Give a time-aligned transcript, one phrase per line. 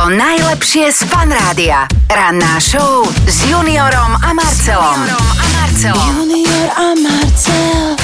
[0.00, 1.84] To najlepšie z Fan Rádia.
[2.08, 4.96] Ranná show s Juniorom a Marcelom.
[4.96, 6.12] Juniorom a Marcelom.
[6.24, 8.00] Junior a Marcel.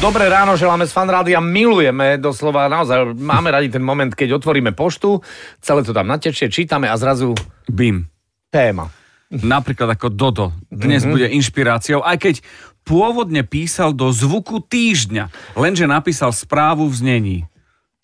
[0.00, 5.20] Dobré ráno, želáme z fanrádia, milujeme doslova, naozaj máme radi ten moment, keď otvoríme poštu,
[5.60, 7.36] celé to tam natečie, čítame a zrazu
[7.68, 8.08] Bim.
[8.48, 8.88] téma.
[9.28, 10.56] Napríklad ako Dodo.
[10.72, 11.12] Dnes mm-hmm.
[11.12, 12.34] bude inšpiráciou, aj keď
[12.80, 17.38] pôvodne písal do zvuku týždňa, lenže napísal správu v znení.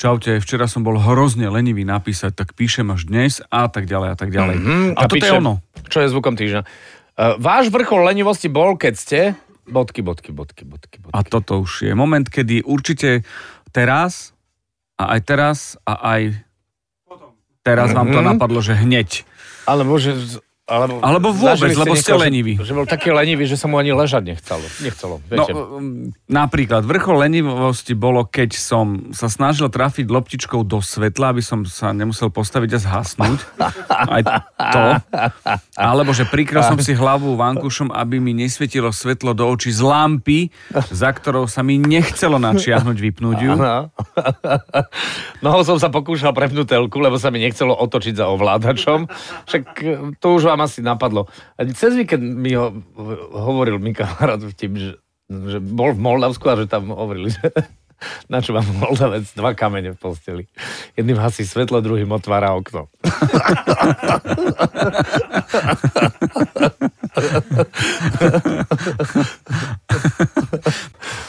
[0.01, 4.17] Čaute, včera som bol hrozne lenivý napísať, tak píšem až dnes a tak ďalej a
[4.17, 4.57] tak ďalej.
[4.57, 5.53] Mhm, A, toto je píše, ono.
[5.93, 6.63] Čo je zvukom týždňa.
[6.65, 9.19] Uh, váš vrchol lenivosti bol, keď ste...
[9.69, 11.13] Bodky, bodky, bodky, bodky, bodky.
[11.13, 13.29] A toto už je moment, kedy určite
[13.71, 14.33] teraz
[14.97, 16.33] a aj teraz a aj
[17.61, 18.29] teraz vám to Mhm.
[18.35, 19.29] napadlo, že hneď.
[19.69, 20.17] Alebo že...
[20.71, 22.71] Alebo, Alebo vôbec, lebo ste niekoho, že-.
[22.71, 24.63] Že, bol taký lenivý, že sa mu ani ležať nechcelo.
[24.79, 25.51] Nechcelo, No, viete.
[25.51, 31.67] um, napríklad, vrchol lenivosti bolo, keď som sa snažil trafiť loptičkou do svetla, aby som
[31.67, 33.39] sa nemusel postaviť a zhasnúť.
[34.15, 34.23] Aj
[34.55, 34.81] to.
[35.75, 40.55] Alebo, že prikryl som si hlavu vankušom, aby mi nesvietilo svetlo do očí z lampy,
[40.95, 43.53] za ktorou sa mi nechcelo načiahnuť, vypnúť ju.
[43.61, 43.91] No.
[45.41, 49.09] Nohou som sa pokúšal prepnúť telku, lebo sa mi nechcelo otočiť za ovládačom.
[49.49, 49.85] Však e,
[50.17, 51.27] to už vám asi napadlo.
[51.59, 52.73] A cez víkend mi ho
[53.33, 54.93] hovoril mi kamarát vtip, že,
[55.29, 57.49] že bol v Moldavsku a že tam hovorili, že
[58.33, 60.45] na čo mám Moldavec dva kamene v posteli.
[60.97, 62.89] Jedným hasí svetlo, druhým otvára okno.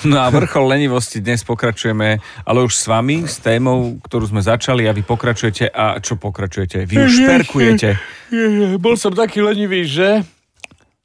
[0.01, 4.89] No a vrchol lenivosti dnes pokračujeme, ale už s vami, s témou, ktorú sme začali
[4.89, 6.89] a vy pokračujete a čo pokračujete?
[6.89, 7.89] Vy už šperkujete.
[8.81, 10.25] Bol som taký lenivý, že...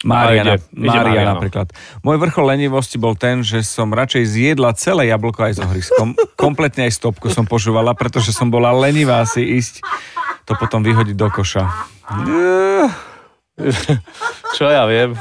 [0.05, 1.73] Mariana, A ide- ide Mária napríklad.
[2.05, 6.13] Môj vrchol lenivosti bol ten, že som radšej zjedla celé jablko aj s ohriskom.
[6.37, 9.81] Kompletne aj stopku som požúvala, pretože som bola lenivá si ísť
[10.45, 11.65] to potom vyhodiť do koša.
[14.55, 15.17] Čo ja viem.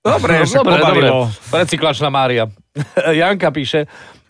[0.00, 1.08] Dobre, dobre, dobre.
[1.52, 2.48] Recyklačná Mária.
[3.20, 3.86] Janka píše,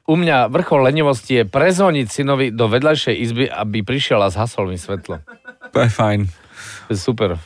[0.08, 4.80] u mňa vrchol lenivosti je prezvoniť synovi do vedľajšej izby, aby prišiel a zhasol mi
[4.80, 5.20] svetlo.
[5.72, 6.20] To je fajn.
[6.88, 7.36] To je super.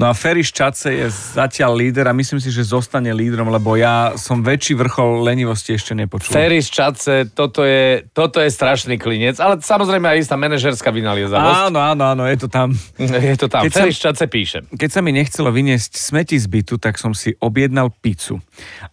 [0.00, 4.16] No a Ferry Ščace je zatiaľ líder a myslím si, že zostane lídrom, lebo ja
[4.16, 6.32] som väčší vrchol lenivosti ešte nepočul.
[6.32, 11.68] Ferry z Čace, toto je, toto je strašný klinec, ale samozrejme aj istá manažerská vynaliezavosť.
[11.68, 12.72] Áno, áno, áno, je to tam.
[12.96, 13.68] Je to tam.
[13.68, 14.58] Keď Ferry som- z Čace píše.
[14.72, 18.40] Keď sa mi nechcelo vyniesť smeti z bytu, tak som si objednal pizzu.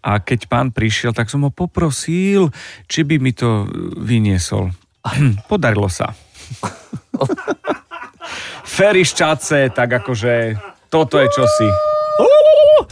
[0.03, 2.51] A keď pán prišiel, tak som ho poprosil,
[2.91, 4.71] či by mi to vyniesol.
[5.51, 6.11] Podarilo sa.
[8.77, 10.53] Ferry šťace, tak akože
[10.93, 11.65] toto je čosi.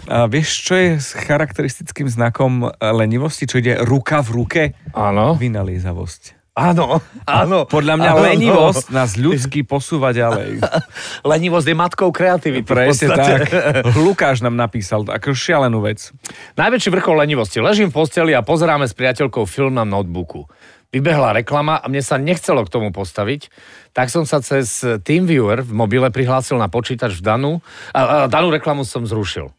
[0.10, 3.46] A vieš, čo je s charakteristickým znakom lenivosti?
[3.46, 4.62] Čo ide ruka v ruke?
[4.98, 5.38] Áno.
[5.38, 6.42] Vynaliezavosť.
[6.56, 7.70] Áno, áno.
[7.70, 8.22] Podľa mňa Áno.
[8.26, 10.64] lenivosť nás ľudsky posúva ďalej.
[11.36, 12.64] Lenivosť je matkou kreativity.
[12.64, 13.52] Presne tak.
[13.94, 16.16] Lukáš nám napísal ako šialenú vec.
[16.56, 17.60] Najväčší vrchol lenivosti.
[17.60, 20.48] Ležím v posteli a pozeráme s priateľkou film na notebooku.
[20.96, 23.52] Vybehla reklama a mne sa nechcelo k tomu postaviť,
[23.92, 27.52] tak som sa cez TeamViewer v mobile prihlásil na počítač v Danu
[27.92, 29.52] a, a danú reklamu som zrušil.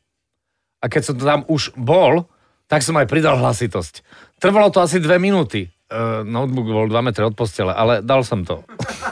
[0.80, 2.24] A keď som tam už bol,
[2.72, 4.00] tak som aj pridal hlasitosť.
[4.40, 5.68] Trvalo to asi dve minúty.
[5.86, 8.64] Uh, notebook bol 2 metre od postele, ale dal som to.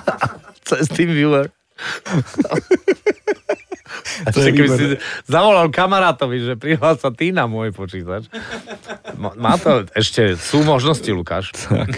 [0.68, 1.52] cez TeamViewer.
[4.30, 4.84] To je keby si
[5.26, 8.30] zavolal kamarátovi, že prihlás sa ty na môj počítač.
[9.18, 11.50] Má- Má to, ešte sú možnosti, Lukáš.
[11.54, 11.90] Tak.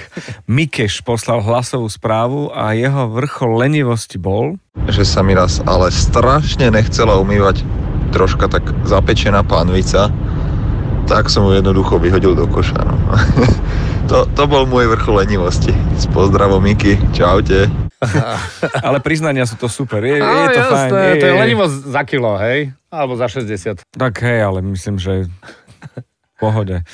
[0.49, 4.57] Mikeš poslal hlasovú správu a jeho vrchol lenivosti bol...
[4.89, 7.65] že sa mi raz ale strašne nechcela umývať
[8.15, 10.09] troška tak zapečená pánvica,
[11.07, 12.81] tak som ju jednoducho vyhodil do koša.
[12.83, 12.97] No.
[14.11, 15.75] to, to bol môj vrchol lenivosti.
[15.99, 17.67] S pozdravom Miky, čaute.
[18.87, 20.05] Ale priznania sú to super.
[20.05, 20.91] Je, Á, je to jasné, fajn.
[20.93, 21.41] Je, To je je.
[21.41, 22.59] lenivosť za kilo, hej?
[22.89, 23.83] Alebo za 60.
[23.89, 25.29] Tak hej, ale myslím, že
[26.37, 26.85] pohode.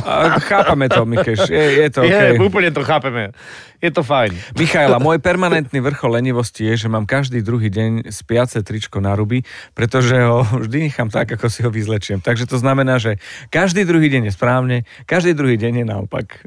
[0.00, 1.52] A chápame to, Mikeš.
[1.52, 2.48] Je, je to Je, OK.
[2.48, 3.28] úplne to chápeme.
[3.76, 4.32] Je to fajn.
[4.56, 9.44] Michaela, môj permanentný vrchol lenivosti je, že mám každý druhý deň spiace tričko na ruby,
[9.76, 12.24] pretože ho vždy nechám tak, ako si ho vyzlečiem.
[12.24, 13.20] Takže to znamená, že
[13.52, 16.40] každý druhý deň je správne, každý druhý deň je naopak.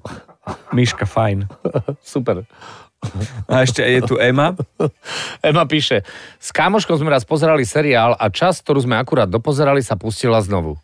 [0.73, 1.45] Myška, fajn.
[2.01, 2.49] Super.
[3.47, 4.53] A ešte je tu Ema.
[5.39, 6.03] Ema píše,
[6.37, 10.75] s kámoškou sme raz pozerali seriál a čas, ktorú sme akurát dopozerali, sa pustila znovu.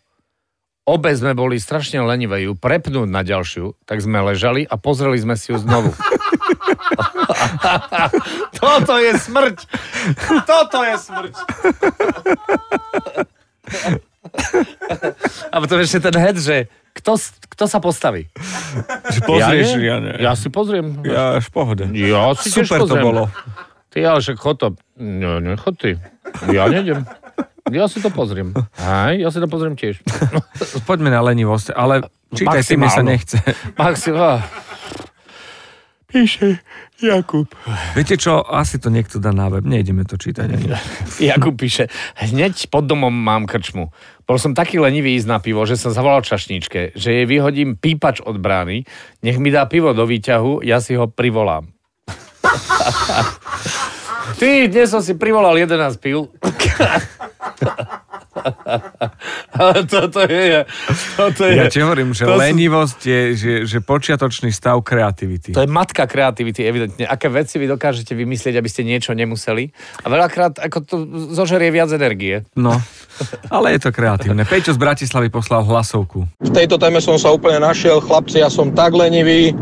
[0.86, 5.34] Obe sme boli strašne lenivé ju prepnúť na ďalšiu, tak sme ležali a pozreli sme
[5.34, 5.90] si ju znovu.
[8.62, 9.56] Toto je smrť!
[10.46, 11.34] Toto je smrť!
[15.50, 17.20] A potom ešte ten head, že kto,
[17.52, 18.32] kto sa postaví?
[19.28, 19.84] Pozrieš, ja, nie?
[19.84, 20.12] ja, ne.
[20.16, 21.04] ja si pozriem.
[21.04, 21.84] ja až v pohode.
[21.92, 23.28] Ja si Super to bolo.
[23.92, 24.68] Ty ale však chod to.
[24.96, 26.00] No, nechod ty.
[26.48, 27.04] Ja nejdem.
[27.72, 28.54] Ja si to pozriem.
[28.78, 29.98] Aj, ja si to pozriem tiež.
[30.88, 33.42] Poďme na lenivosť, ale čítaj si, mi sa nechce.
[33.74, 34.44] Maxi, ah.
[36.06, 36.62] Píše
[37.02, 37.50] Jakub.
[37.98, 40.46] Viete čo, asi to niekto dá na web, nejdeme to čítať.
[40.46, 40.70] Ani.
[41.34, 43.90] Jakub píše, hneď pod domom mám krčmu.
[44.22, 48.22] Bol som taký lenivý ísť na pivo, že som zavolal čašníčke, že jej vyhodím pípač
[48.22, 48.86] od brány,
[49.26, 51.74] nech mi dá pivo do výťahu, ja si ho privolám.
[54.38, 56.30] Ty, dnes som si privolal 11 piv.
[59.60, 60.62] Ale toto je...
[61.16, 65.52] Toto je Ja ti hovorím, že to sú- lenivosť je že, že počiatočný stav kreativity.
[65.52, 67.04] To je matka kreativity, evidentne.
[67.06, 69.70] Aké veci vy dokážete vymyslieť, aby ste niečo nemuseli.
[70.02, 70.94] A veľakrát ako to
[71.34, 72.46] zožerie viac energie.
[72.54, 72.78] No,
[73.50, 74.46] ale je to kreatívne.
[74.46, 76.26] Peťo z Bratislavy poslal hlasovku.
[76.40, 77.98] V tejto téme som sa úplne našiel.
[78.00, 79.52] Chlapci, ja som tak lenivý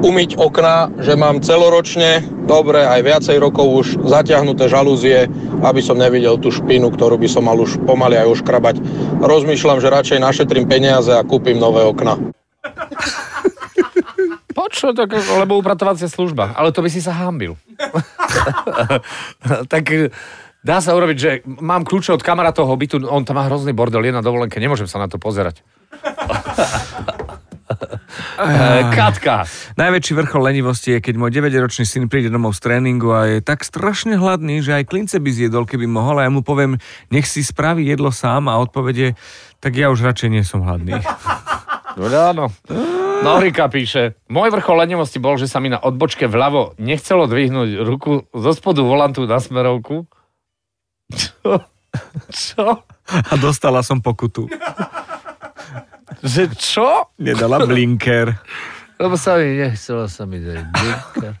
[0.00, 5.28] umyť okna, že mám celoročne, dobre, aj viacej rokov už zatiahnuté žalúzie,
[5.60, 8.80] aby som nevidel tú špinu, ktorú by som mal už pomaly aj oškrabať.
[9.20, 12.16] Rozmýšľam, že radšej našetrím peniaze a kúpim nové okna.
[14.50, 16.52] Počo, tak, lebo upratovacia služba.
[16.58, 17.54] Ale to by si sa hámbil.
[19.72, 20.12] tak e,
[20.60, 24.12] dá sa urobiť, že mám kľúče od kamarátovho bytu, on tam má hrozný bordel, je
[24.12, 25.64] na dovolenke, nemôžem sa na to pozerať.
[28.40, 29.44] Eh, Katka.
[29.76, 33.60] Najväčší vrchol lenivosti je, keď môj 9-ročný syn príde domov z tréningu a je tak
[33.60, 36.80] strašne hladný, že aj klince by zjedol, keby mohol a ja mu poviem,
[37.12, 39.12] nech si spraví jedlo sám a odpovede,
[39.60, 40.96] tak ja už radšej nie som hladný.
[42.00, 42.46] No áno.
[43.20, 48.24] Norika píše, môj vrchol lenivosti bol, že sa mi na odbočke vľavo nechcelo dvihnúť ruku
[48.32, 50.08] zo spodu volantu na smerovku.
[51.20, 51.66] Čo?
[52.30, 52.86] Čo?
[53.10, 54.48] A dostala som pokutu.
[56.20, 56.88] Že čo?
[57.16, 58.36] Nedala blinker.
[59.00, 61.32] Lebo sa mi nechcelo sa mi dať blinker.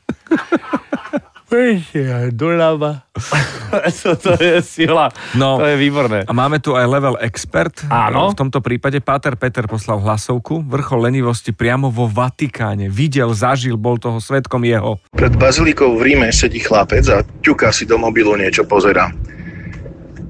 [2.30, 3.10] Doľava.
[4.02, 5.10] to, to je sila.
[5.34, 5.58] No.
[5.58, 6.22] To je výborné.
[6.24, 7.74] A máme tu aj level expert.
[7.90, 8.30] Áno.
[8.30, 10.62] V tomto prípade Páter Peter poslal hlasovku.
[10.62, 12.86] Vrchol lenivosti priamo vo Vatikáne.
[12.86, 15.02] Videl, zažil, bol toho svetkom jeho.
[15.10, 19.10] Pred bazilikou v Ríme sedí chlapec a ťuká si do mobilu niečo pozera.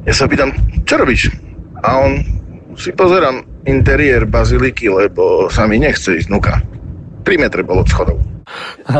[0.08, 0.56] Ja sa pýtam,
[0.88, 1.28] čo robíš?
[1.84, 2.24] A on
[2.80, 6.60] si pozerám interiér baziliky, lebo sa mi nechce ísť nuka.
[7.24, 8.18] 3 metre bolo od schodov.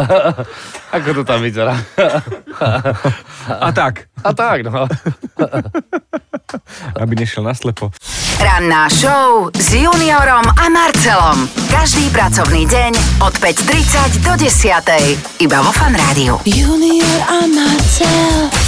[0.96, 1.74] Ako to tam vyzerá?
[3.50, 4.84] A tak, A tak, no.
[7.02, 7.88] aby nešiel naslepo.
[8.40, 11.44] Ranná show s Juniorom a Marcelom.
[11.68, 15.44] Každý pracovný deň od 5.30 do 10.00.
[15.44, 16.40] Iba vo Fan Rádiu.
[16.48, 18.59] Junior a Marcel.